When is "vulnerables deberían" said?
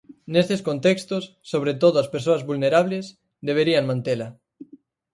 2.49-3.87